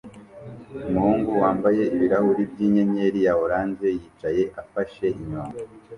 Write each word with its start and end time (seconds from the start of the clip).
Umuhungu 0.87 1.29
wambaye 1.41 1.81
ibirahuri 1.95 2.43
by'inyenyeri 2.51 3.19
ya 3.27 3.33
orange 3.43 3.87
yicaye 3.97 4.43
afashe 4.61 5.05
inyundo 5.21 5.61